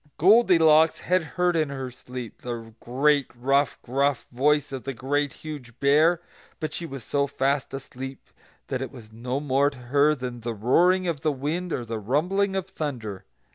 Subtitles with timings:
[0.17, 5.79] Goldilocks had heard in her sleep the great, rough, gruff voice of the Great Huge
[5.79, 6.19] Bear;
[6.59, 8.27] but she was so fast asleep
[8.65, 12.55] that it was no more to her than the roaring of wind or the rumbling
[12.55, 13.25] of thunder.